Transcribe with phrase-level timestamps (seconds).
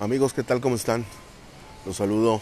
[0.00, 0.62] Amigos, ¿qué tal?
[0.62, 1.04] ¿Cómo están?
[1.84, 2.40] Los saludo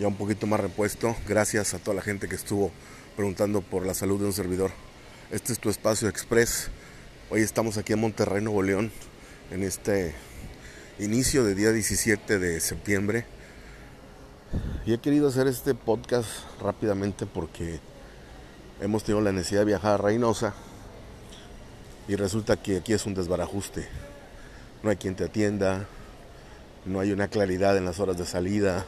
[0.00, 1.14] ya un poquito más repuesto.
[1.28, 2.72] Gracias a toda la gente que estuvo
[3.14, 4.72] preguntando por la salud de un servidor.
[5.30, 6.68] Este es tu espacio express.
[7.30, 8.90] Hoy estamos aquí en Monterrey, Nuevo León,
[9.52, 10.12] en este
[10.98, 13.26] inicio de día 17 de septiembre.
[14.86, 16.30] Y he querido hacer este podcast
[16.60, 17.78] rápidamente porque
[18.80, 20.52] hemos tenido la necesidad de viajar a Reynosa
[22.08, 23.86] y resulta que aquí es un desbarajuste.
[24.82, 25.86] No hay quien te atienda,
[26.84, 28.84] no hay una claridad en las horas de salida.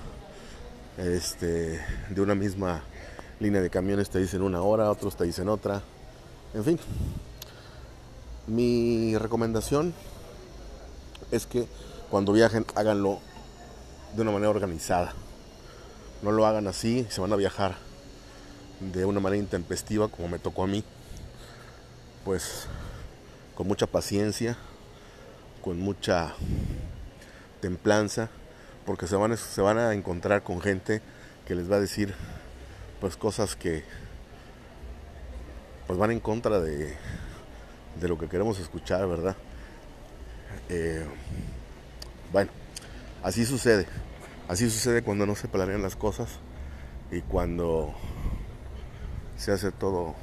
[0.98, 2.82] Este, de una misma
[3.40, 5.82] línea de camiones te dicen una hora, otros te dicen otra.
[6.54, 6.78] En fin,
[8.46, 9.94] mi recomendación
[11.30, 11.66] es que
[12.10, 13.20] cuando viajen háganlo
[14.14, 15.14] de una manera organizada.
[16.22, 17.76] No lo hagan así, se van a viajar
[18.80, 20.84] de una manera intempestiva como me tocó a mí.
[22.24, 22.66] Pues
[23.54, 24.56] con mucha paciencia,
[25.62, 26.34] con mucha
[27.62, 28.28] templanza,
[28.84, 31.00] porque se van, a, se van a encontrar con gente
[31.46, 32.12] que les va a decir
[33.00, 33.84] pues cosas que
[35.86, 36.94] pues van en contra de,
[38.00, 39.36] de lo que queremos escuchar, ¿verdad?
[40.68, 41.06] Eh,
[42.32, 42.50] bueno,
[43.22, 43.86] así sucede.
[44.48, 46.28] Así sucede cuando no se planean las cosas
[47.12, 47.94] y cuando
[49.36, 50.16] se hace todo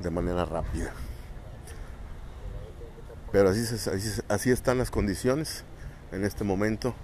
[0.00, 0.92] de manera rápida.
[3.32, 5.64] Pero así, así, así están las condiciones
[6.12, 6.94] en este momento.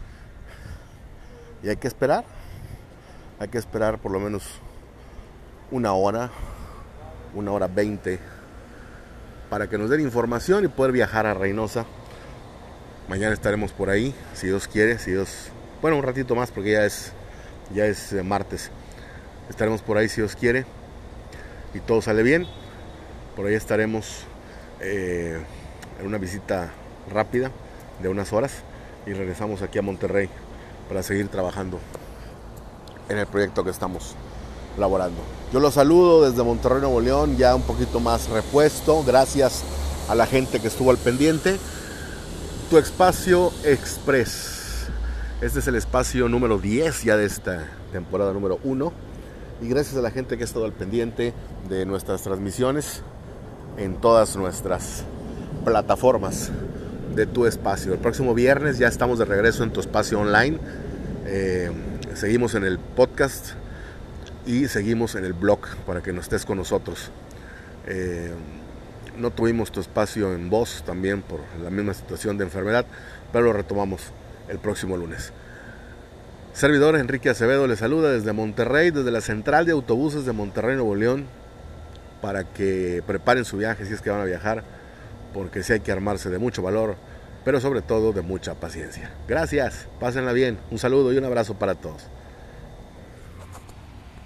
[1.62, 2.24] Y hay que esperar.
[3.38, 4.44] Hay que esperar por lo menos
[5.70, 6.30] una hora,
[7.34, 8.18] una hora veinte,
[9.50, 11.84] para que nos den información y poder viajar a Reynosa.
[13.08, 15.50] Mañana estaremos por ahí, si Dios quiere, si Dios...
[15.82, 17.12] Bueno, un ratito más porque ya es,
[17.74, 18.70] ya es eh, martes.
[19.50, 20.64] Estaremos por ahí si Dios quiere
[21.74, 22.46] y todo sale bien.
[23.36, 24.24] Por ahí estaremos
[24.80, 25.38] eh,
[26.00, 26.70] en una visita
[27.12, 27.50] rápida
[28.02, 28.62] de unas horas
[29.06, 30.28] y regresamos aquí a Monterrey
[30.88, 31.78] para seguir trabajando
[33.08, 34.14] en el proyecto que estamos
[34.76, 35.18] laborando.
[35.52, 39.62] Yo los saludo desde Monterrey, Nuevo León, ya un poquito más repuesto, gracias
[40.08, 41.56] a la gente que estuvo al pendiente.
[42.68, 44.88] Tu espacio express.
[45.40, 48.92] Este es el espacio número 10 ya de esta temporada número 1.
[49.62, 51.32] Y gracias a la gente que ha estado al pendiente
[51.68, 53.02] de nuestras transmisiones
[53.78, 55.04] en todas nuestras
[55.64, 56.50] plataformas
[57.14, 57.92] de tu espacio.
[57.92, 60.58] El próximo viernes ya estamos de regreso en tu espacio online.
[61.26, 61.70] Eh,
[62.14, 63.52] seguimos en el podcast
[64.46, 67.10] y seguimos en el blog para que no estés con nosotros.
[67.86, 68.30] Eh,
[69.16, 72.86] no tuvimos tu espacio en voz también por la misma situación de enfermedad,
[73.32, 74.02] pero lo retomamos
[74.48, 75.32] el próximo lunes.
[76.52, 80.94] Servidor Enrique Acevedo le saluda desde Monterrey, desde la central de autobuses de Monterrey, Nuevo
[80.94, 81.26] León,
[82.22, 84.64] para que preparen su viaje si es que van a viajar
[85.32, 86.96] porque sí hay que armarse de mucho valor,
[87.44, 89.10] pero sobre todo de mucha paciencia.
[89.28, 92.02] Gracias, pásenla bien, un saludo y un abrazo para todos.